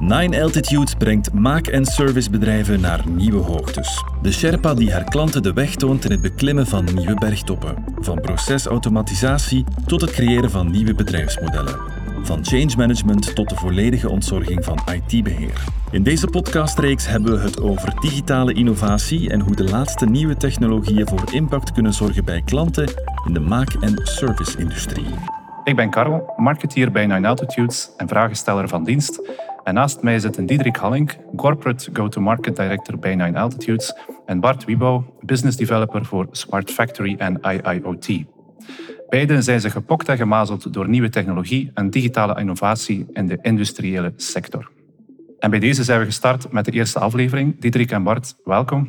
[0.00, 4.04] Nine Altitudes brengt maak- en servicebedrijven naar nieuwe hoogtes.
[4.22, 7.84] De Sherpa die haar klanten de weg toont in het beklimmen van nieuwe bergtoppen.
[7.96, 11.78] Van procesautomatisatie tot het creëren van nieuwe bedrijfsmodellen.
[12.22, 15.64] Van change management tot de volledige ontzorging van IT-beheer.
[15.90, 21.06] In deze podcastreeks hebben we het over digitale innovatie en hoe de laatste nieuwe technologieën
[21.06, 22.88] voor impact kunnen zorgen bij klanten
[23.26, 25.06] in de maak- en service-industrie.
[25.64, 29.20] Ik ben Karel, marketeer bij Nine Altitudes en vragensteller van dienst.
[29.68, 33.94] En naast mij zitten Diederik Halling, Corporate Go-to-Market Director bij Nine Altitudes,
[34.26, 38.08] en Bart Wiebouw, Business Developer voor Smart Factory en IIoT.
[39.08, 44.12] Beiden zijn ze gepokt en gemazeld door nieuwe technologie en digitale innovatie in de industriële
[44.16, 44.70] sector.
[45.38, 47.60] En bij deze zijn we gestart met de eerste aflevering.
[47.60, 48.88] Diederik en Bart, welkom.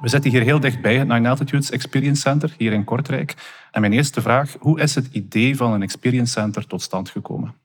[0.00, 3.34] We zitten hier heel dichtbij het Nine Altitudes Experience Center, hier in Kortrijk.
[3.70, 7.63] En mijn eerste vraag, hoe is het idee van een Experience Center tot stand gekomen?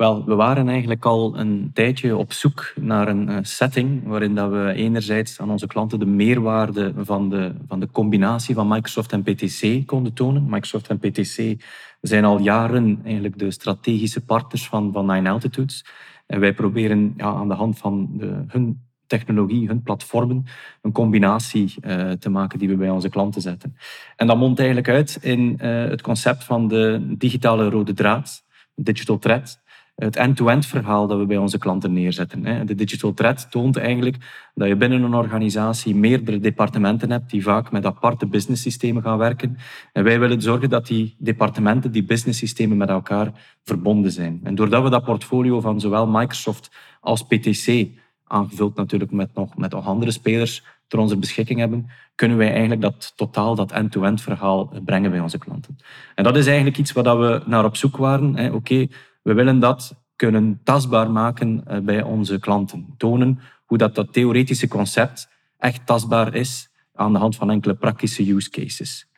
[0.00, 4.50] Wel, we waren eigenlijk al een tijdje op zoek naar een eh, setting waarin dat
[4.50, 9.22] we enerzijds aan onze klanten de meerwaarde van de, van de combinatie van Microsoft en
[9.22, 10.44] PTC konden tonen.
[10.44, 11.64] Microsoft en PTC
[12.00, 15.84] zijn al jaren eigenlijk de strategische partners van, van Nine Altitudes.
[16.26, 20.44] En wij proberen ja, aan de hand van de, hun technologie, hun platformen,
[20.82, 23.76] een combinatie uh, te maken die we bij onze klanten zetten.
[24.16, 29.18] En dat mondt eigenlijk uit in uh, het concept van de digitale rode draad, digital
[29.18, 29.59] thread,
[30.00, 32.66] het end-to-end verhaal dat we bij onze klanten neerzetten.
[32.66, 34.16] De digital thread toont eigenlijk
[34.54, 39.56] dat je binnen een organisatie meerdere departementen hebt die vaak met aparte businesssystemen gaan werken.
[39.92, 43.32] En wij willen zorgen dat die departementen, die businesssystemen met elkaar
[43.64, 44.40] verbonden zijn.
[44.42, 46.70] En doordat we dat portfolio van zowel Microsoft
[47.00, 47.88] als PTC,
[48.24, 52.80] aangevuld natuurlijk met nog, met nog andere spelers, ter onze beschikking hebben, kunnen wij eigenlijk
[52.80, 55.76] dat totaal, dat end-to-end verhaal brengen bij onze klanten.
[56.14, 58.54] En dat is eigenlijk iets waar we naar op zoek waren.
[58.54, 58.86] Oké,
[59.22, 62.94] we willen dat kunnen tastbaar maken eh, bij onze klanten.
[62.96, 65.28] Tonen hoe dat, dat theoretische concept
[65.58, 69.08] echt tastbaar is aan de hand van enkele praktische use cases.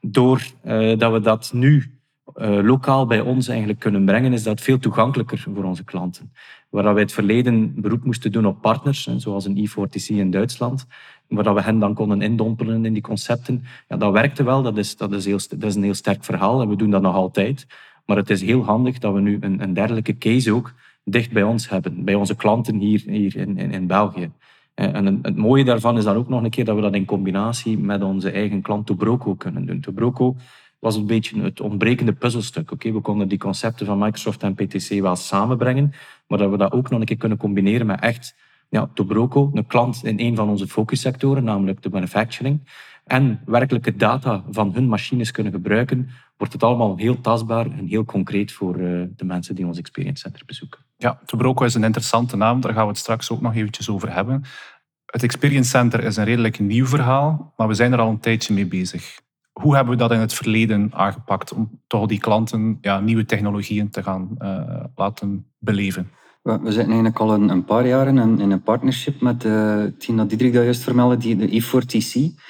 [0.00, 2.00] Doordat uh, we dat nu
[2.36, 6.32] uh, lokaal bij ons eigenlijk kunnen brengen, is dat veel toegankelijker voor onze klanten.
[6.68, 10.86] Waar we het verleden beroep moesten doen op partners, zoals een E4TC in Duitsland,
[11.28, 14.96] waar we hen dan konden indompelen in die concepten, ja, dat werkte wel, dat is,
[14.96, 17.66] dat, is heel, dat is een heel sterk verhaal en we doen dat nog altijd.
[18.10, 20.72] Maar het is heel handig dat we nu een, een dergelijke case ook
[21.04, 24.30] dicht bij ons hebben, bij onze klanten hier, hier in, in, België.
[24.74, 27.04] Eh, en het mooie daarvan is dan ook nog een keer dat we dat in
[27.04, 29.80] combinatie met onze eigen klant Tobroco kunnen doen.
[29.80, 30.36] Tobroco
[30.78, 32.70] was een beetje het ontbrekende puzzelstuk.
[32.70, 35.92] Oké, we konden die concepten van Microsoft en PTC wel samenbrengen,
[36.26, 38.36] maar dat we dat ook nog een keer kunnen combineren met echt
[38.68, 42.60] ja, Tobroco, een klant in een van onze focussectoren, namelijk de manufacturing,
[43.04, 46.08] en werkelijke data van hun machines kunnen gebruiken,
[46.40, 50.22] wordt het allemaal heel tastbaar en heel concreet voor uh, de mensen die ons Experience
[50.22, 50.80] Center bezoeken.
[50.96, 54.12] Ja, Tobroco is een interessante naam, daar gaan we het straks ook nog eventjes over
[54.12, 54.44] hebben.
[55.06, 58.54] Het Experience Center is een redelijk nieuw verhaal, maar we zijn er al een tijdje
[58.54, 59.20] mee bezig.
[59.52, 63.90] Hoe hebben we dat in het verleden aangepakt om toch die klanten ja, nieuwe technologieën
[63.90, 66.10] te gaan uh, laten beleven?
[66.42, 69.84] We, we zitten eigenlijk al een, een paar jaren in, in, een partnership met uh,
[69.98, 72.40] Tina Diederik dat juist vermeldde, die, de E4TC.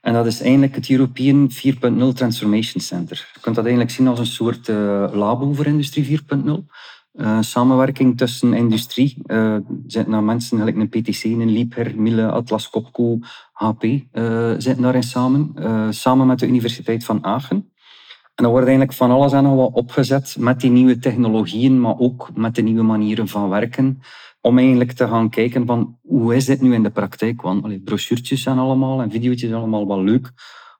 [0.00, 3.30] En dat is eigenlijk het European 4.0 Transformation Center.
[3.34, 4.76] Je kunt dat eigenlijk zien als een soort uh,
[5.12, 6.24] labo voor Industrie 4.0.
[7.14, 9.22] Uh, samenwerking tussen industrie.
[9.26, 13.18] Uh, zitten mensen gelijk een PTC, een Liebherr, Miele, Atlas Copco,
[13.52, 13.82] HP
[14.58, 15.54] zitten daarin samen.
[15.94, 17.72] samen met de Universiteit van Aachen.
[18.38, 21.98] En er wordt eigenlijk van alles en nog wat opgezet met die nieuwe technologieën, maar
[21.98, 24.02] ook met de nieuwe manieren van werken.
[24.48, 27.42] Om eigenlijk te gaan kijken van hoe is dit nu in de praktijk?
[27.42, 30.32] Want allee, brochuurtjes zijn allemaal en video's zijn allemaal wel leuk.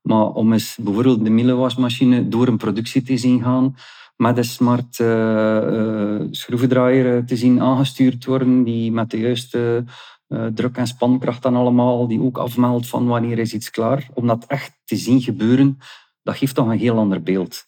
[0.02, 3.76] Maar om eens bijvoorbeeld de Miele door een productie te zien gaan,
[4.16, 9.84] met een smart uh, schroevendraaier te zien aangestuurd worden, die met de juiste
[10.54, 14.08] druk- en spankracht en allemaal, die ook afmeldt van wanneer is iets klaar.
[14.14, 15.78] Om dat echt te zien gebeuren,
[16.22, 17.66] dat geeft toch een heel ander beeld.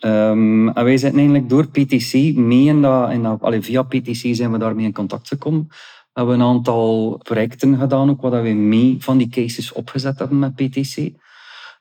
[0.00, 4.58] Um, en wij zijn eigenlijk door PTC mee in dat, in via PTC zijn we
[4.58, 5.66] daarmee in contact gekomen.
[5.68, 10.38] We hebben een aantal projecten gedaan, ook wat we mee van die cases opgezet hebben
[10.38, 11.10] met PTC.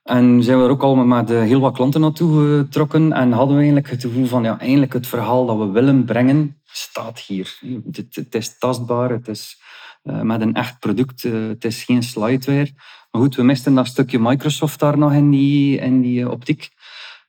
[0.04, 3.62] En zijn we er ook al met heel wat klanten naartoe getrokken en hadden we
[3.62, 7.60] eigenlijk het gevoel van ja, eigenlijk het verhaal dat we willen brengen staat hier.
[7.92, 9.62] Het, het is tastbaar, het is
[10.04, 12.72] uh, met een echt product, uh, het is geen slideware.
[13.12, 16.70] Maar goed, we misten dat stukje Microsoft daar nog in die, in die optiek.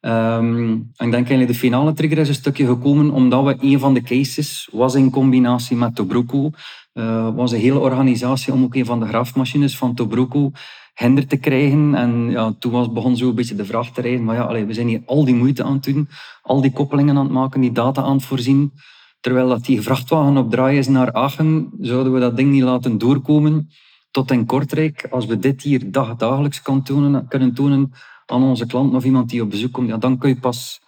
[0.05, 3.95] Um, ik denk eigenlijk de finale trigger is een stukje gekomen omdat we een van
[3.95, 6.51] de cases was in combinatie met Tobroco.
[6.95, 10.51] Uh, was een hele organisatie om ook een van de graafmachines van Tobroco
[10.95, 11.95] hinder te krijgen.
[11.95, 14.65] En ja, toen was, begon zo een beetje de vraag te rijden, maar ja, allee,
[14.65, 16.09] we zijn hier al die moeite aan het doen,
[16.43, 18.73] al die koppelingen aan het maken, die data aan het voorzien.
[19.21, 22.99] Terwijl dat die vrachtwagen op draai is naar Aachen, zouden we dat ding niet laten
[22.99, 23.69] doorkomen
[24.11, 25.07] tot in Kortrijk.
[25.11, 27.93] Als we dit hier dag, dagelijks kan tonen, kunnen tonen
[28.27, 30.81] aan onze klant of iemand die op bezoek komt, ja, dan kun je pas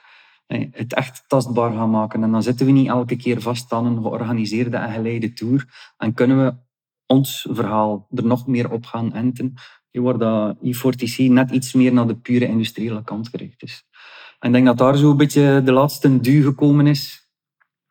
[0.71, 2.23] het echt tastbaar gaan maken.
[2.23, 5.93] En dan zitten we niet elke keer vast aan een georganiseerde en geleide tour.
[5.97, 6.55] En kunnen we
[7.07, 9.55] ons verhaal er nog meer op gaan enten,
[9.91, 13.85] waar dat E4TC net iets meer naar de pure industriële kant gericht is.
[14.39, 17.29] En ik denk dat daar zo een beetje de laatste duw gekomen is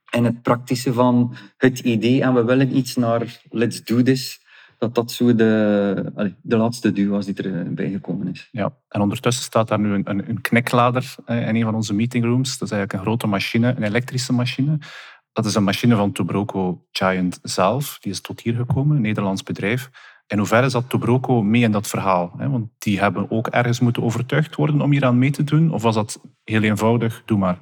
[0.09, 4.42] in het praktische van het idee en we willen iets naar let's do this
[4.83, 8.49] dat dat zo de, de laatste duw was die erbij gekomen is.
[8.51, 11.93] Ja, en ondertussen staat daar nu een, een, een kneklader eh, in een van onze
[11.93, 12.57] meetingrooms.
[12.57, 14.77] Dat is eigenlijk een grote machine, een elektrische machine.
[15.31, 17.97] Dat is een machine van Tobroco Giant zelf.
[17.99, 19.89] Die is tot hier gekomen, een Nederlands bedrijf.
[20.27, 22.31] In hoeverre zat Tobroco mee in dat verhaal?
[22.37, 25.71] Want die hebben ook ergens moeten overtuigd worden om hier aan mee te doen.
[25.71, 27.59] Of was dat heel eenvoudig, doe maar?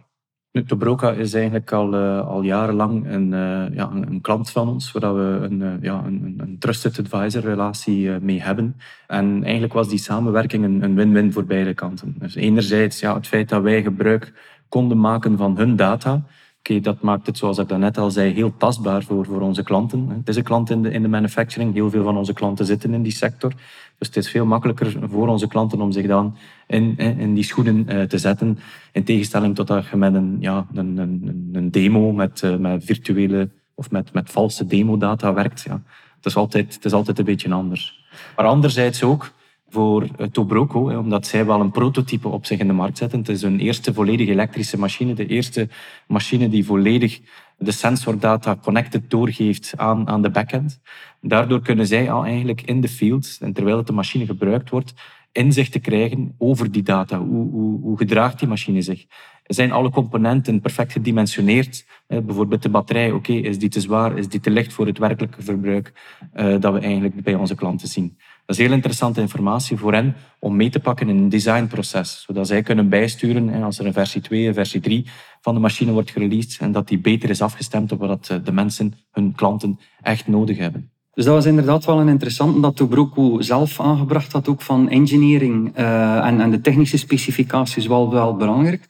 [0.51, 5.15] Tobroca is eigenlijk al, uh, al jarenlang een, uh, ja, een, klant van ons, waar
[5.15, 8.75] we een, uh, ja, een, een trusted advisor relatie mee hebben.
[9.07, 12.15] En eigenlijk was die samenwerking een win-win voor beide kanten.
[12.19, 14.33] Dus enerzijds ja, het feit dat wij gebruik
[14.69, 16.23] konden maken van hun data,
[16.61, 20.09] Dat maakt het, zoals ik daarnet al zei, heel tastbaar voor, voor onze klanten.
[20.09, 21.73] Het is een klant in de, in de manufacturing.
[21.73, 23.53] Heel veel van onze klanten zitten in die sector.
[23.97, 26.35] Dus het is veel makkelijker voor onze klanten om zich dan
[26.67, 28.59] in, in die schoenen eh, te zetten.
[28.91, 32.83] In tegenstelling tot dat je met een, ja, een, een, een demo, met, eh, met
[32.85, 35.61] virtuele of met, met valse demodata werkt.
[35.61, 35.81] Ja.
[36.15, 38.05] Het, is altijd, het is altijd een beetje anders.
[38.35, 39.31] Maar anderzijds ook,
[39.71, 43.19] voor eh, Tobroco, omdat zij wel een prototype op zich in de markt zetten.
[43.19, 45.69] Het is hun eerste volledig elektrische machine, de eerste
[46.07, 47.21] machine die volledig
[47.57, 50.81] de sensordata connected doorgeeft aan, aan de backend.
[51.21, 54.93] Daardoor kunnen zij al eigenlijk in de field, en terwijl de machine gebruikt wordt,
[55.31, 57.17] inzicht te krijgen over die data.
[57.17, 59.05] Hoe, hoe, hoe gedraagt die machine zich?
[59.43, 61.85] Zijn alle componenten perfect gedimensioneerd?
[62.07, 65.41] Bijvoorbeeld de batterij, oké, is die te zwaar, is die te licht voor het werkelijke
[65.41, 65.93] verbruik
[66.33, 68.17] uh, dat we eigenlijk bij onze klanten zien?
[68.45, 72.47] Dat is heel interessante informatie voor hen om mee te pakken in een designproces, zodat
[72.47, 75.05] zij kunnen bijsturen als er een versie 2, een versie 3
[75.41, 78.51] van de machine wordt gereleased en dat die beter is afgestemd op wat eh, de
[78.51, 80.91] mensen, hun klanten, echt nodig hebben.
[81.13, 85.77] Dus dat was inderdaad wel een interessante dat Tobroco zelf aangebracht had, ook van engineering
[85.77, 88.87] uh, en, en de technische specificaties wel, wel belangrijk.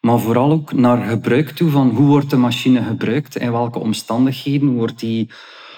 [0.00, 4.74] Maar vooral ook naar gebruik toe van hoe wordt de machine gebruikt, in welke omstandigheden
[4.74, 5.30] wordt die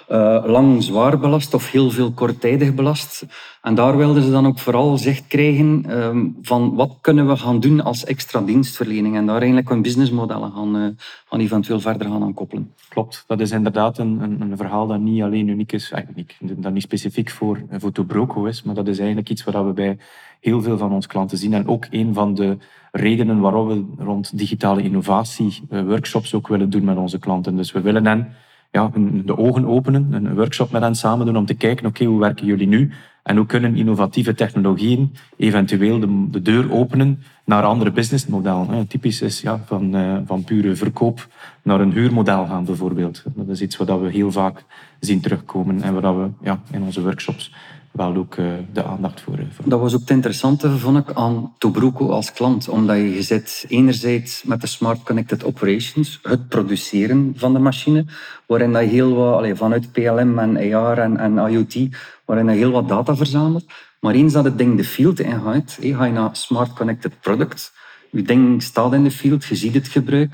[0.08, 3.26] uh, lang zwaar belast of heel veel korttijdig belast.
[3.62, 7.60] En daar wilden ze dan ook vooral zicht krijgen um, van wat kunnen we gaan
[7.60, 10.86] doen als extra dienstverlening en daar eigenlijk een businessmodellen gaan, uh,
[11.28, 12.72] gaan eventueel verder gaan aan koppelen.
[12.88, 16.62] Klopt, dat is inderdaad een, een, een verhaal dat niet alleen uniek is, eigenlijk niet,
[16.62, 19.98] dat niet specifiek voor, voor Tobroco is, maar dat is eigenlijk iets wat we bij
[20.40, 21.54] heel veel van onze klanten zien.
[21.54, 22.56] En ook een van de
[22.92, 27.56] redenen waarom we rond digitale innovatie workshops ook willen doen met onze klanten.
[27.56, 28.34] Dus we willen hen
[28.74, 28.90] ja,
[29.24, 32.46] de ogen openen, een workshop met hen samen doen om te kijken, oké, hoe werken
[32.46, 32.90] jullie nu?
[33.22, 38.86] En hoe kunnen innovatieve technologieën eventueel de, de deur openen naar andere businessmodellen?
[38.86, 41.28] Typisch is ja, van, uh, van pure verkoop
[41.62, 43.24] naar een huurmodel gaan bijvoorbeeld.
[43.34, 44.64] Dat is iets wat we heel vaak
[45.00, 47.52] zien terugkomen en waar we ja, in onze workshops
[47.94, 51.54] wel ook uh, de aandacht voor, uh, Dat was ook het interessante, vond ik, aan
[51.58, 52.68] Tobruco als klant.
[52.68, 58.04] Omdat je zit enerzijds met de Smart Connected Operations, het produceren van de machine,
[58.46, 62.70] waarin dat heel wat, allez, vanuit PLM en AR en, en IoT, waarin je heel
[62.70, 63.64] wat data verzamelt.
[64.00, 67.72] Maar eens dat het ding de field ingaat, ga je naar Smart Connected Product.
[68.10, 70.32] Je ding staat in de field, je ziet het gebruik.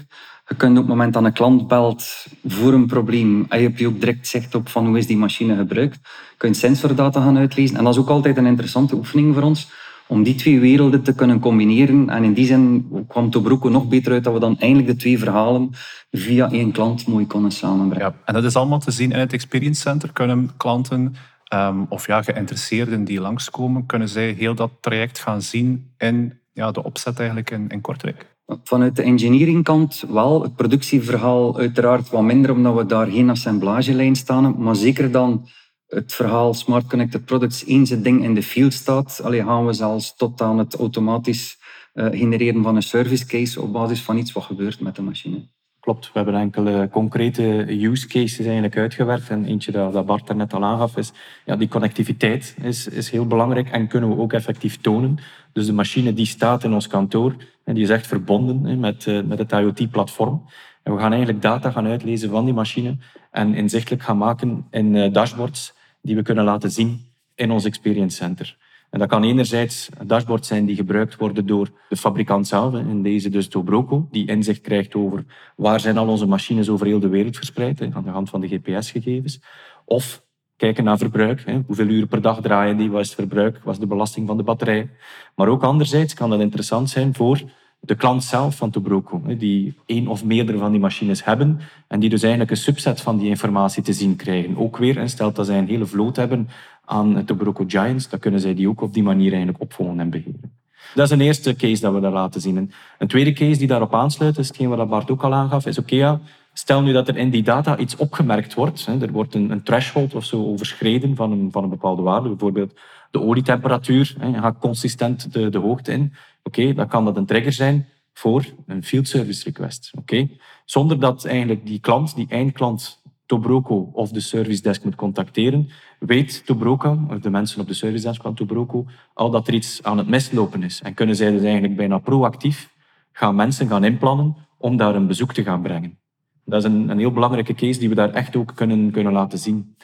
[0.50, 4.00] Je kunt op het moment dat een klant belt voor een probleem, en je ook
[4.00, 5.98] direct zicht op van hoe is die machine gebruikt,
[6.36, 7.76] kun je sensordata gaan uitlezen.
[7.76, 9.70] En dat is ook altijd een interessante oefening voor ons,
[10.06, 12.10] om die twee werelden te kunnen combineren.
[12.10, 15.18] En in die zin kwam Tobruco nog beter uit dat we dan eindelijk de twee
[15.18, 15.70] verhalen
[16.10, 18.06] via één klant mooi konden samenbrengen.
[18.06, 20.12] Ja, en dat is allemaal te zien in het Experience Center.
[20.12, 21.14] Kunnen klanten
[21.54, 26.70] um, of ja, geïnteresseerden die langskomen, kunnen zij heel dat traject gaan zien in ja,
[26.70, 28.26] de opzet eigenlijk in, in Kortrijk?
[28.64, 30.42] Vanuit de engineeringkant wel.
[30.42, 34.62] Het productieverhaal uiteraard wat minder, omdat we daar geen assemblagelijn staan.
[34.62, 35.48] Maar zeker dan
[35.86, 39.72] het verhaal Smart Connected Products, eens het ding in de field staat, allee, gaan we
[39.72, 41.58] zelfs tot aan het automatisch
[41.94, 45.48] uh, genereren van een service case op basis van iets wat gebeurt met de machine.
[45.80, 49.30] Klopt, we hebben enkele concrete use cases eigenlijk uitgewerkt.
[49.30, 51.12] En eentje dat, Bart net al aangaf is,
[51.44, 55.18] ja, die connectiviteit is, is heel belangrijk en kunnen we ook effectief tonen.
[55.52, 57.34] Dus de machine die staat in ons kantoor,
[57.64, 60.42] en die is echt verbonden met, eh, met het IoT-platform.
[60.82, 62.96] En we gaan eigenlijk data gaan uitlezen van die machine
[63.30, 68.16] en inzichtelijk gaan maken in eh, dashboards die we kunnen laten zien in ons Experience
[68.16, 68.56] Center.
[68.90, 73.02] En dat kan enerzijds een dashboard zijn die gebruikt worden door de fabrikant zelf, in
[73.02, 75.24] deze dus Tobroco, die inzicht krijgt over
[75.56, 78.48] waar zijn al onze machines over heel de wereld verspreid, aan de hand van de
[78.48, 79.40] GPS-gegevens.
[79.84, 80.22] Of
[80.56, 81.44] kijken naar verbruik.
[81.66, 82.90] Hoeveel uren per dag draaien die?
[82.90, 83.60] Wat is het verbruik?
[83.64, 84.90] Wat is de belasting van de batterij?
[85.34, 87.42] Maar ook anderzijds kan dat interessant zijn voor
[87.80, 92.10] de klant zelf van Tobroco, die één of meerdere van die machines hebben en die
[92.10, 94.56] dus eigenlijk een subset van die informatie te zien krijgen.
[94.56, 96.48] Ook weer, en stelt dat zij een hele vloot hebben
[96.90, 100.58] aan Tobroco Giants, dan kunnen zij die ook op die manier eigenlijk opvolgen en beheren.
[100.94, 102.72] Dat is een eerste case dat we daar laten zien.
[102.98, 106.20] Een tweede case die daarop aansluit, is hetgeen wat Bart ook al aangaf, is oké,
[106.52, 108.86] stel nu dat er in die data iets opgemerkt wordt.
[109.00, 112.78] Er wordt een, een threshold of zo overschreden van een, van een bepaalde waarde, bijvoorbeeld
[113.10, 116.12] de olietemperatuur, je gaat consistent de, de hoogte in.
[116.42, 119.90] Oké, dan kan dat een trigger zijn voor een field service request.
[119.98, 120.28] Oké,
[120.70, 126.46] Zonder dat eigenlijk die klant, die eindklant Tobroco of de service desk moet contacteren, weet
[126.46, 129.98] Tobroco, of de mensen op de service desk van Tobroco, al dat er iets aan
[129.98, 130.80] het mislopen is.
[130.82, 132.70] En kunnen zij dus eigenlijk bijna proactief
[133.12, 135.98] gaan mensen gaan inplannen om daar een bezoek te gaan brengen.
[136.44, 139.38] Dat is een, een heel belangrijke case die we daar echt ook kunnen, kunnen laten
[139.38, 139.76] zien.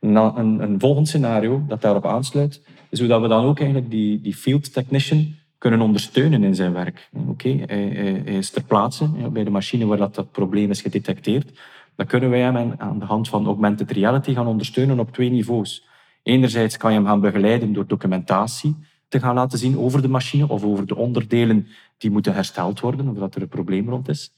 [0.00, 4.20] Een, een, volgend scenario dat daarop aansluit, is hoe dat we dan ook eigenlijk die,
[4.20, 7.08] die field technician kunnen ondersteunen in zijn werk.
[7.28, 11.60] Oké, hij, hij, is ter plaatse bij de machine waar dat, dat probleem is gedetecteerd.
[12.00, 15.86] Dan kunnen wij hem aan de hand van augmented reality gaan ondersteunen op twee niveaus.
[16.22, 18.76] Enerzijds kan je hem gaan begeleiden door documentatie
[19.08, 21.66] te gaan laten zien over de machine of over de onderdelen
[21.98, 24.32] die moeten hersteld worden of dat er een probleem rond is.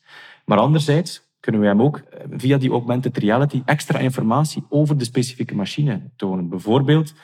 [0.44, 5.04] Maar anderzijds kunnen we hem ook eh, via die augmented reality extra informatie over de
[5.04, 6.48] specifieke machine tonen.
[6.48, 7.14] Bijvoorbeeld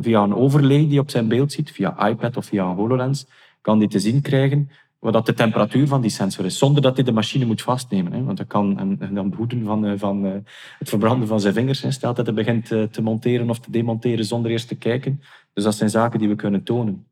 [0.00, 3.26] via een overlay die op zijn beeld ziet, via iPad of via een HoloLens,
[3.60, 7.04] kan hij te zien krijgen wat de temperatuur van die sensor is, zonder dat hij
[7.04, 8.24] de machine moet vastnemen.
[8.24, 10.32] Want dat kan hem dan behoeden van, eh, van eh,
[10.78, 11.84] het verbranden van zijn vingers.
[11.88, 15.20] Stelt dat hij begint te monteren of te demonteren zonder eerst te kijken.
[15.52, 17.06] Dus dat zijn zaken die we kunnen tonen.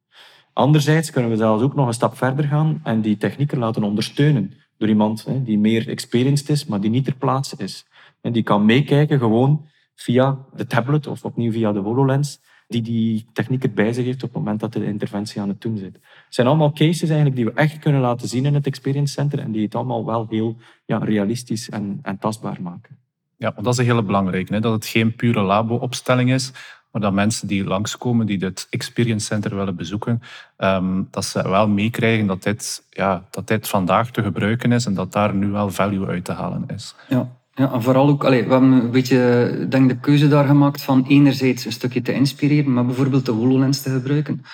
[0.52, 4.52] Anderzijds kunnen we zelfs ook nog een stap verder gaan en die technieken laten ondersteunen
[4.78, 7.86] door iemand die meer experienced is, maar die niet ter plaatse is.
[8.20, 13.26] En die kan meekijken gewoon via de tablet of opnieuw via de HoloLens, die die
[13.32, 15.94] techniek erbij zich heeft op het moment dat de interventie aan het doen zit.
[15.94, 19.38] Het zijn allemaal cases eigenlijk die we echt kunnen laten zien in het Experience Center
[19.38, 22.98] en die het allemaal wel heel ja, realistisch en, en tastbaar maken.
[23.36, 24.60] Ja, want dat is een hele belangrijke, hè?
[24.60, 26.52] dat het geen pure labo-opstelling is,
[26.90, 30.22] maar dat mensen die langskomen, die het Experience Center willen bezoeken,
[30.56, 34.94] ehm, dat ze wel meekrijgen dat dit, ja, dat dit vandaag te gebruiken is en
[34.94, 36.94] dat daar nu wel value uit te halen is.
[37.08, 40.82] Ja, ja en vooral ook, allez, we hebben een beetje denk, de keuze daar gemaakt
[40.82, 44.44] van enerzijds een stukje te inspireren, maar bijvoorbeeld de HoloLens te gebruiken.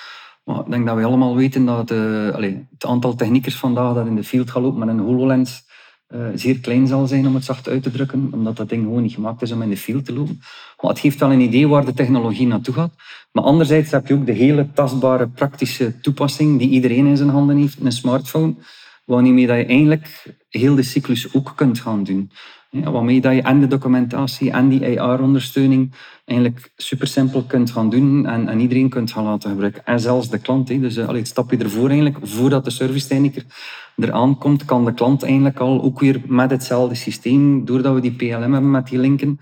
[0.44, 4.06] Maar ik denk dat we allemaal weten dat uh, allez, het aantal techniekers vandaag dat
[4.06, 5.64] in de field gaat lopen met een HoloLens
[6.09, 9.02] uh, zeer klein zal zijn, om het zacht uit te drukken, omdat dat ding gewoon
[9.02, 10.40] niet gemaakt is om in de field te lopen.
[10.80, 12.94] Maar het geeft wel een idee waar de technologie naartoe gaat.
[13.32, 17.56] Maar anderzijds heb je ook de hele tastbare, praktische toepassing die iedereen in zijn handen
[17.56, 18.54] heeft, een smartphone,
[19.04, 22.30] waarmee je eigenlijk heel de cyclus ook kunt gaan doen.
[22.75, 27.91] Ja, waarmee dat je en de documentatie en die AR-ondersteuning eigenlijk super simpel kunt gaan
[27.91, 29.85] doen en, en, iedereen kunt gaan laten gebruiken.
[29.85, 30.67] En zelfs de klant.
[30.67, 33.45] Dus uh, het stapje ervoor eigenlijk, voordat de servicetechniker
[33.97, 38.12] eraan komt, kan de klant eigenlijk al ook weer met hetzelfde systeem, doordat we die
[38.12, 39.38] PLM hebben met die linken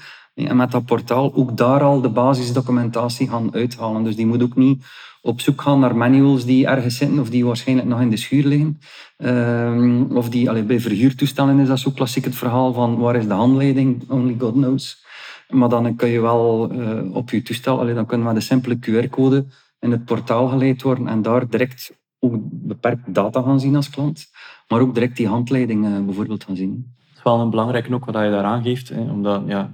[0.48, 4.04] en met dat portaal, ook daar al de basisdocumentatie gaan uithalen.
[4.04, 4.84] Dus die moet ook niet
[5.22, 8.44] op zoek gaan naar manuals die ergens zitten of die waarschijnlijk nog in de schuur
[8.44, 8.78] liggen.
[9.16, 13.26] Ehm, of die, allee, bij verhuurtoestellen is dat zo klassiek het verhaal van waar is
[13.26, 15.04] de handleiding, only God knows.
[15.48, 18.78] Maar dan kun je wel uh, op je toestel, allee, dan kunnen we de simpele
[18.78, 19.46] QR-code
[19.80, 24.26] in het portaal geleid worden en daar direct ook beperkt data gaan zien als klant,
[24.68, 28.14] maar ook direct die handleiding uh, bijvoorbeeld gaan zien is wel een belangrijke ook wat
[28.14, 28.88] je daar aangeeft.
[28.88, 29.70] Hè, omdat, ja,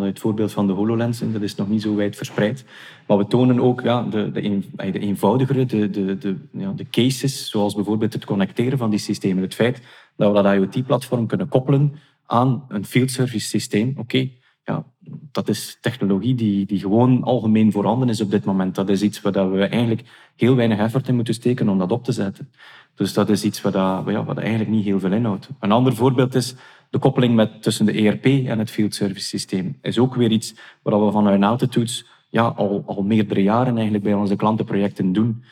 [0.00, 2.64] het voorbeeld van de HoloLens, dat is nog niet zo wijd verspreid.
[3.06, 4.60] Maar we tonen ook ja, de, de,
[4.92, 9.42] de eenvoudigere, de, de, de, ja, de cases, zoals bijvoorbeeld het connecteren van die systemen.
[9.42, 9.82] Het feit
[10.16, 11.94] dat we dat IoT-platform kunnen koppelen
[12.26, 13.94] aan een field service systeem.
[13.96, 14.28] Oké,
[14.64, 14.84] ja,
[15.32, 18.74] dat is technologie die, die gewoon algemeen voorhanden is op dit moment.
[18.74, 22.04] Dat is iets waar we eigenlijk heel weinig effort in moeten steken om dat op
[22.04, 22.50] te zetten.
[22.94, 25.48] Dus dat is iets wat, dat, ja, wat eigenlijk niet heel veel inhoudt.
[25.60, 26.54] Een ander voorbeeld is
[26.90, 29.78] de koppeling met, tussen de ERP en het field service systeem.
[29.82, 34.14] Is ook weer iets wat we vanuit Altitudes ja, al, al meerdere jaren eigenlijk bij
[34.14, 35.44] onze klantenprojecten doen.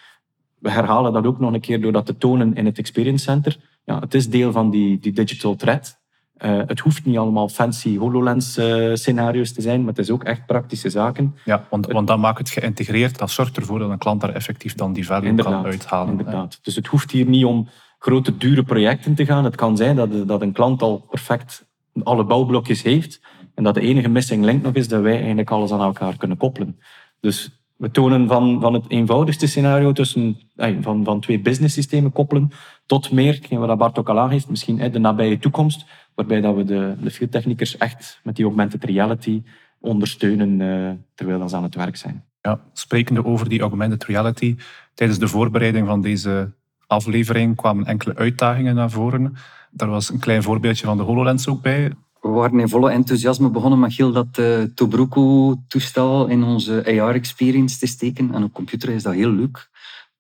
[0.59, 3.57] We herhalen dat ook nog een keer door dat te tonen in het Experience Center.
[3.85, 5.99] Ja, het is deel van die, die digital thread.
[6.45, 10.90] Uh, het hoeft niet allemaal fancy HoloLens-scenario's te zijn, maar het is ook echt praktische
[10.90, 11.37] zaken.
[11.45, 13.19] Ja, want, want dat maakt het geïntegreerd.
[13.19, 16.11] Dat zorgt ervoor dat een klant daar effectief dan die value kan uithalen.
[16.11, 16.59] Inderdaad.
[16.62, 17.69] Dus het hoeft hier niet om
[18.07, 19.45] grote, dure projecten te gaan.
[19.45, 21.67] Het kan zijn dat, dat een klant al perfect
[22.03, 23.21] alle bouwblokjes heeft
[23.55, 26.37] en dat de enige missing link nog is dat wij eigenlijk alles aan elkaar kunnen
[26.37, 26.79] koppelen.
[27.21, 30.39] Dus we tonen van, van het eenvoudigste scenario tussen,
[30.81, 32.51] van, van twee business systemen koppelen
[32.87, 35.85] tot meer, wat Bart ook al aangeeft, misschien de nabije toekomst,
[36.15, 39.43] waarbij dat we de, de fieldtechnikers echt met die augmented reality
[39.81, 42.25] ondersteunen uh, terwijl ze aan het werk zijn.
[42.41, 44.57] Ja, sprekende over die augmented reality,
[44.95, 46.53] tijdens de voorbereiding van deze
[46.87, 49.37] aflevering kwamen enkele uitdagingen naar voren.
[49.71, 51.93] Daar was een klein voorbeeldje van de HoloLens ook bij.
[52.21, 57.87] We waren in volle enthousiasme begonnen met heel dat uh, Tobruco-toestel in onze AR-experience te
[57.87, 58.35] steken.
[58.35, 59.69] En op computer is dat heel leuk.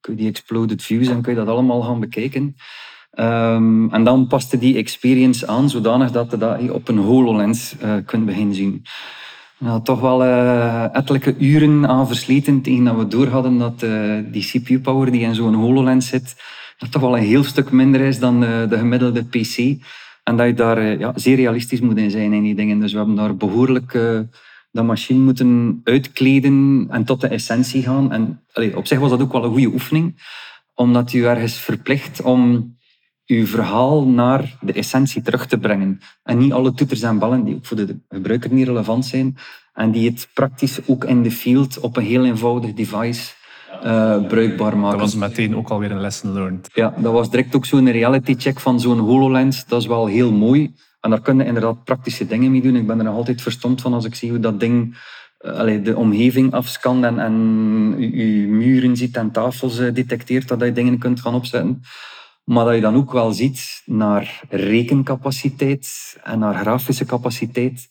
[0.00, 2.56] Kun je die exploded views en kun je dat allemaal gaan bekijken.
[3.18, 7.94] Um, en dan paste die experience aan, zodanig dat je dat op een HoloLens uh,
[8.04, 8.84] kunt beginnen zien.
[9.58, 14.18] Ja, toch wel uh, ettelijke uren aan versleten tegen dat we door hadden dat uh,
[14.32, 16.42] die CPU-power die in zo'n HoloLens zit,
[16.78, 19.82] dat toch wel een heel stuk minder is dan uh, de gemiddelde PC.
[20.22, 22.80] En dat je daar ja, zeer realistisch moet in zijn in die dingen.
[22.80, 23.92] Dus we hebben daar behoorlijk
[24.70, 28.12] de machine moeten uitkleden en tot de essentie gaan.
[28.12, 28.40] En
[28.74, 30.22] op zich was dat ook wel een goede oefening,
[30.74, 32.74] omdat je ergens verplicht om
[33.26, 36.00] je verhaal naar de essentie terug te brengen.
[36.22, 39.36] En niet alle toeters en ballen die ook voor de gebruiker niet relevant zijn
[39.74, 43.32] en die het praktisch ook in de field op een heel eenvoudig device
[43.84, 44.98] uh, bruikbaar maken.
[44.98, 46.70] Dat was meteen ook alweer een lesson learned.
[46.74, 49.66] Ja, dat was direct ook zo'n reality check van zo'n HoloLens.
[49.66, 50.74] Dat is wel heel mooi.
[51.00, 52.76] En daar kun je inderdaad praktische dingen mee doen.
[52.76, 54.98] Ik ben er nog altijd verstomd van als ik zie hoe dat ding
[55.40, 57.34] uh, de omgeving afscant en, en
[57.98, 61.82] je muren ziet en tafels uh, detecteert, dat je dingen kunt gaan opzetten.
[62.46, 67.88] Maar dat je dan ook wel ziet naar rekencapaciteit en naar grafische capaciteit,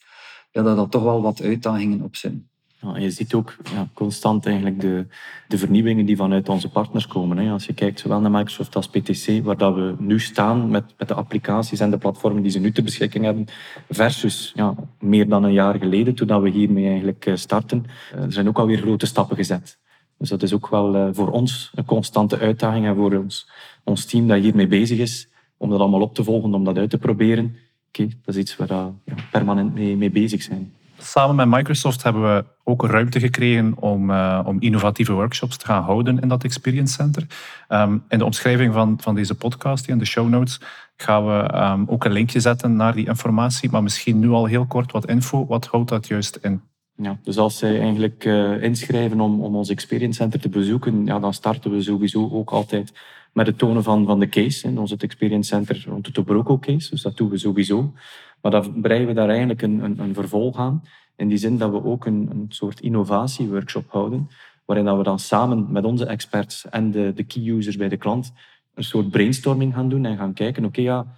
[0.51, 2.49] ja, dat dat toch wel wat uitdagingen op zijn.
[2.81, 5.05] Ja, je ziet ook ja, constant eigenlijk de,
[5.47, 7.37] de vernieuwingen die vanuit onze partners komen.
[7.37, 7.51] Hè.
[7.51, 11.07] Als je kijkt zowel naar Microsoft als PTC, waar dat we nu staan met, met
[11.07, 13.45] de applicaties en de platformen die ze nu ter beschikking hebben,
[13.89, 17.85] versus ja, meer dan een jaar geleden, toen we hiermee eigenlijk eh, starten.
[18.13, 19.79] Eh, er zijn ook alweer grote stappen gezet.
[20.17, 23.49] Dus dat is ook wel eh, voor ons een constante uitdaging en voor ons,
[23.83, 26.89] ons team dat hiermee bezig is, om dat allemaal op te volgen, om dat uit
[26.89, 27.55] te proberen.
[27.87, 28.73] Oké, dat is iets waar we
[29.05, 30.73] ja, permanent mee, mee bezig zijn.
[30.97, 35.83] Samen met Microsoft hebben we ook ruimte gekregen om, uh, om innovatieve workshops te gaan
[35.83, 37.25] houden in dat Experience Center.
[37.69, 40.61] Um, in de omschrijving van, van deze podcast, in de show notes,
[40.97, 43.69] gaan we um, ook een linkje zetten naar die informatie.
[43.71, 45.45] Maar misschien nu al heel kort wat info.
[45.45, 46.61] Wat houdt dat juist in?
[46.97, 51.19] Ja, dus als zij eigenlijk uh, inschrijven om, om ons Experience Center te bezoeken, ja,
[51.19, 52.93] dan starten we sowieso ook altijd
[53.33, 54.67] met het tonen van, van de case.
[54.67, 57.93] In onze Experience Center rond de Tobroko case, dus dat doen we sowieso.
[58.41, 60.83] Maar dan breien we daar eigenlijk een, een, een vervolg aan.
[61.15, 64.29] In die zin dat we ook een, een soort innovatieworkshop houden,
[64.65, 67.97] waarin dat we dan samen met onze experts en de, de key users bij de
[67.97, 68.33] klant
[68.73, 71.15] een soort brainstorming gaan doen en gaan kijken, oké, ja,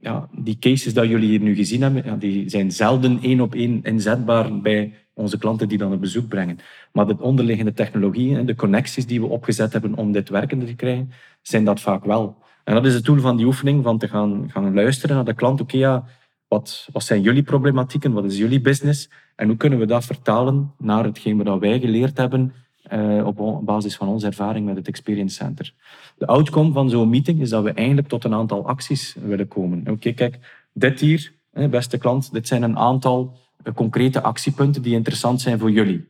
[0.00, 3.54] ja, die cases dat jullie hier nu gezien hebben, ja, die zijn zelden één op
[3.54, 6.58] één inzetbaar bij onze klanten die dan een bezoek brengen.
[6.92, 10.74] Maar de onderliggende technologieën en de connecties die we opgezet hebben om dit werkende te
[10.74, 12.36] krijgen, zijn dat vaak wel.
[12.64, 15.34] En dat is het doel van die oefening, van te gaan, gaan luisteren naar de
[15.34, 15.60] klant.
[15.60, 16.04] Oké, ja,
[16.48, 18.12] wat, wat zijn jullie problematieken?
[18.12, 19.10] Wat is jullie business?
[19.36, 22.52] En hoe kunnen we dat vertalen naar hetgeen wat wij geleerd hebben
[22.92, 25.74] uh, op basis van onze ervaring met het Experience Center.
[26.18, 29.84] De outcome van zo'n meeting is dat we eigenlijk tot een aantal acties willen komen.
[29.90, 30.38] Oké, kijk,
[30.72, 31.32] dit hier,
[31.70, 33.38] beste klant, dit zijn een aantal eh,
[33.74, 36.08] concrete actiepunten die interessant zijn voor jullie.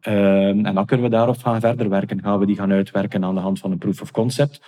[0.00, 2.22] Ehm, en dan kunnen we daarop gaan verder werken.
[2.22, 4.60] Gaan we die gaan uitwerken aan de hand van een proof of concept?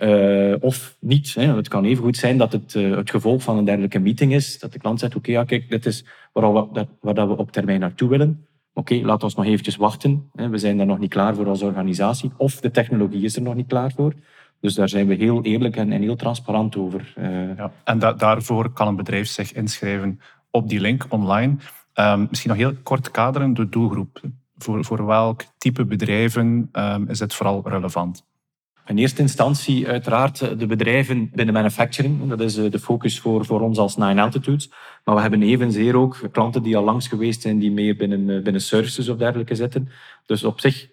[0.00, 1.34] Uh, of niet.
[1.34, 1.56] Hè.
[1.56, 4.58] Het kan even goed zijn dat het uh, het gevolg van een dergelijke meeting is.
[4.58, 8.46] Dat de klant zegt, oké, kijk, dit is waar we, we op termijn naartoe willen.
[8.72, 10.30] Oké, laat ons nog eventjes wachten.
[10.34, 10.48] Hè.
[10.48, 12.32] We zijn daar nog niet klaar voor als organisatie.
[12.36, 14.14] Of de technologie is er nog niet klaar voor.
[14.60, 17.14] Dus daar zijn we heel eerlijk en, heel transparant over.
[17.18, 20.20] Uh, ja, en da daarvoor kan een bedrijf zich inschrijven
[20.54, 21.56] op die link online.
[21.94, 24.20] Um, misschien nog heel kort kaderen, de doelgroep.
[24.58, 28.24] Voor, voor welk type bedrijven um, is het vooral relevant?
[28.86, 32.28] In eerste instantie uiteraard de bedrijven binnen manufacturing.
[32.28, 34.70] Dat is eh, de focus voor, voor ons als Nine Altitudes.
[35.04, 38.42] Maar we hebben evenzeer ook klanten die al langs geweest zijn, die meer binnen, eh,
[38.42, 39.88] binnen services of dergelijke zitten.
[40.26, 40.88] Dus op zich,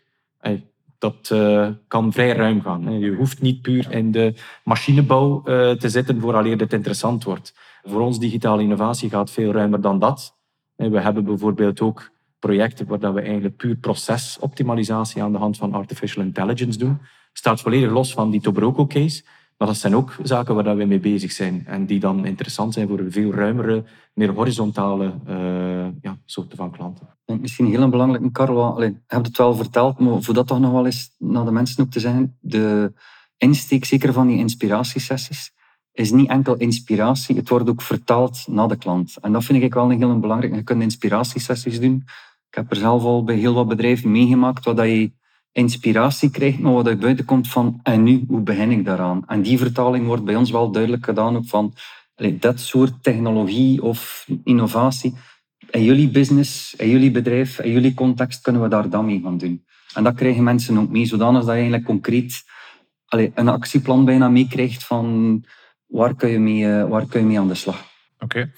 [0.97, 3.00] dat uh, kan vrij ruim gaan.
[3.00, 5.41] Je hoeft niet puur in de machinebouw
[5.78, 7.54] te zitten vooraleer dit interessant wordt.
[7.84, 10.36] Voor ons digitale innovatie gaat veel ruimer dan dat.
[10.76, 16.24] We hebben bijvoorbeeld ook projecten waar we eigenlijk puur procesoptimalisatie aan de hand van artificial
[16.24, 17.00] intelligence doen.
[17.34, 19.24] Staat volledig los van die Tobroko case.
[19.58, 21.63] Maar dat zijn ook zaken waar we mee bezig zijn.
[21.65, 26.72] En die dan interessant zijn voor een veel ruimere, meer horizontale uh, ja, soorten van
[26.72, 27.08] klanten.
[27.26, 30.86] Misschien heel belangrijk, Carlo, je hebt het wel verteld, maar voor dat toch nog wel
[30.86, 32.94] eens naar de mensen ook te zeggen, de
[33.38, 35.54] insteek zeker van die inspiratiesessies
[35.94, 39.18] is niet enkel inspiratie, het wordt ook vertaald naar de klant.
[39.22, 40.56] En dat vind ik wel een heel belangrijk.
[40.56, 42.04] Je kunt inspiratiesessies doen.
[42.50, 45.12] Ik heb er zelf al bij heel wat bedrijven meegemaakt, waar je
[45.52, 49.24] inspiratie krijgt, maar wat er buiten komt van en nu, hoe begin ik daaraan?
[49.28, 51.74] En die vertaling wordt bij ons wel duidelijk gedaan ook van
[52.40, 55.14] dat soort technologie of innovatie.
[55.70, 59.38] In jullie business, in jullie bedrijf, in jullie context kunnen we daar dan mee gaan
[59.38, 59.66] doen.
[59.94, 62.44] En dat krijgen mensen ook mee, zodanig dat je eigenlijk concreet
[63.08, 65.44] een actieplan bijna meekrijgt van
[65.92, 67.86] waar kun je mee, eh, waar kun je mee aan de slag.
[68.20, 68.52] Oké.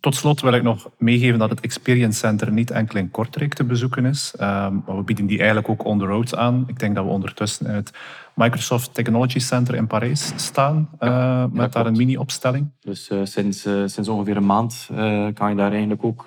[0.00, 3.64] Tot slot wil ik nog meegeven dat het Experience Center niet enkel in Kortrijk te
[3.64, 4.34] bezoeken is.
[4.34, 4.42] Um,
[4.86, 6.64] maar we bieden die eigenlijk ook on the road aan.
[6.66, 7.92] Ik denk dat we ondertussen in het
[8.34, 12.70] Microsoft Technology Center in Parijs staan, uh, met daar een mini-opstelling.
[12.80, 14.88] Dus uh, sinds, uh, sinds ongeveer een maand
[15.34, 16.24] kan je daar eigenlijk ook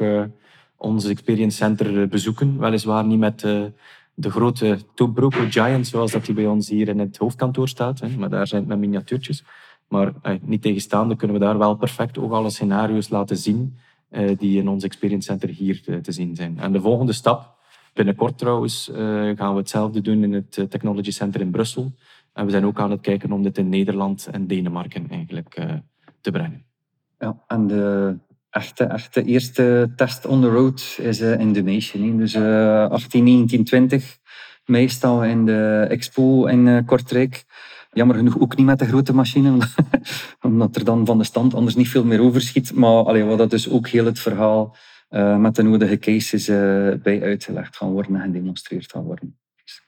[0.78, 2.60] ons Experience Center bezoeken.
[2.60, 3.40] Weliswaar niet met
[4.14, 8.00] de grote Tobroko Giant, zoals dat die bij ons hier in het hoofdkantoor staat.
[8.00, 9.44] Hè, maar daar zijn het met miniatuurtjes.
[9.89, 13.78] Maar eh, niet tegenstaande kunnen we daar wel perfect ook alle scenario's laten zien
[14.10, 16.60] eh, die in ons Experience Center hier te, te, zien zijn.
[16.60, 17.56] En de volgende stap,
[17.93, 18.97] binnenkort trouwens, eh,
[19.36, 21.93] gaan we hetzelfde doen in het Technology Center in Brussel.
[22.34, 25.73] En we zijn ook aan het kijken om dit in Nederland en Denemarken eigenlijk eh,
[26.21, 26.65] te brengen.
[27.19, 28.15] Ja, en de
[28.49, 32.17] echte, echte eerste test on the road is in Donation.
[32.17, 34.17] Dus uh, 18, 19, 20
[34.65, 37.45] mei staan we in de expo in Kortrijk.
[38.00, 39.58] Jammer genoeg ook niet met de grote machine,
[40.42, 42.74] omdat er dan van de stand anders niet veel meer overschiet.
[42.74, 44.76] Maar allee, wat dat dus ook heel het verhaal
[45.10, 46.56] uh, met de nodige cases uh,
[47.04, 49.38] bij uitgelegd gaan worden en gedemonstreerd gaan worden.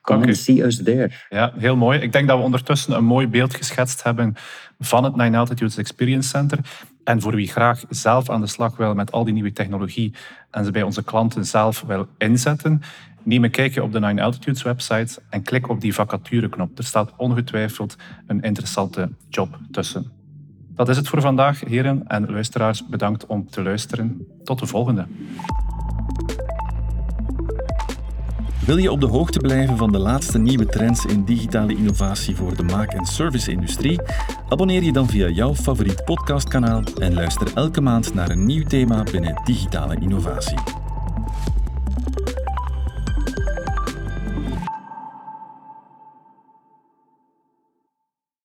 [0.01, 1.11] Come and see us there.
[1.29, 1.99] Ja, heel mooi.
[1.99, 4.35] Ik denk dat we ondertussen een mooi beeld geschetst hebben
[4.79, 6.59] van het Nine Altitudes Experience Center.
[7.03, 10.13] En voor wie graag zelf aan de slag wil met al die nieuwe technologie
[10.49, 12.81] en ze bij onze klanten zelf wil inzetten,
[13.23, 16.77] neem een kijkje op de Nine Altitudes website en klik op die vacatureknop.
[16.77, 17.95] Er staat ongetwijfeld
[18.27, 20.11] een interessante job tussen.
[20.75, 22.87] Dat is het voor vandaag, heren en luisteraars.
[22.87, 24.27] Bedankt om te luisteren.
[24.43, 25.05] Tot de volgende.
[28.65, 32.55] Wil je op de hoogte blijven van de laatste nieuwe trends in digitale innovatie voor
[32.55, 34.01] de maak- en service-industrie?
[34.49, 39.03] Abonneer je dan via jouw favoriet podcastkanaal en luister elke maand naar een nieuw thema
[39.03, 40.80] binnen digitale innovatie.